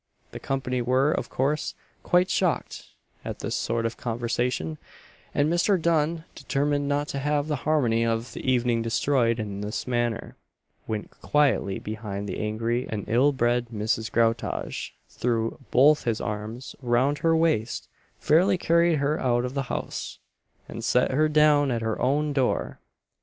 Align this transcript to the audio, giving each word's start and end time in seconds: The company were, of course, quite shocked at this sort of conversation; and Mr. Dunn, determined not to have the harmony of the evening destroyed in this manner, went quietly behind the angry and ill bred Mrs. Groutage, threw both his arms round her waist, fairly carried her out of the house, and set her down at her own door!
The 0.31 0.39
company 0.39 0.81
were, 0.81 1.11
of 1.11 1.29
course, 1.29 1.75
quite 2.01 2.27
shocked 2.31 2.85
at 3.23 3.37
this 3.41 3.53
sort 3.55 3.85
of 3.85 3.97
conversation; 3.97 4.79
and 5.31 5.47
Mr. 5.47 5.79
Dunn, 5.79 6.23
determined 6.33 6.87
not 6.89 7.07
to 7.09 7.19
have 7.19 7.47
the 7.47 7.57
harmony 7.69 8.03
of 8.03 8.33
the 8.33 8.39
evening 8.43 8.81
destroyed 8.81 9.39
in 9.39 9.61
this 9.61 9.85
manner, 9.85 10.35
went 10.87 11.11
quietly 11.21 11.77
behind 11.77 12.27
the 12.27 12.39
angry 12.39 12.87
and 12.89 13.05
ill 13.07 13.31
bred 13.31 13.67
Mrs. 13.71 14.11
Groutage, 14.11 14.95
threw 15.07 15.59
both 15.69 16.05
his 16.05 16.19
arms 16.19 16.75
round 16.81 17.19
her 17.19 17.35
waist, 17.37 17.87
fairly 18.17 18.57
carried 18.57 18.95
her 18.95 19.19
out 19.19 19.45
of 19.45 19.53
the 19.53 19.69
house, 19.69 20.17
and 20.67 20.83
set 20.83 21.11
her 21.11 21.29
down 21.29 21.69
at 21.69 21.83
her 21.83 22.01
own 22.01 22.33
door! 22.33 22.79